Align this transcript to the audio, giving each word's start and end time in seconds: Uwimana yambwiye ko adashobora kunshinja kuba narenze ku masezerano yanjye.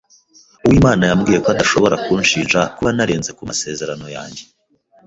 Uwimana 0.65 1.01
yambwiye 1.09 1.37
ko 1.43 1.47
adashobora 1.53 1.95
kunshinja 2.03 2.59
kuba 2.75 2.89
narenze 2.97 3.31
ku 3.37 3.43
masezerano 3.49 4.05
yanjye. 4.15 4.43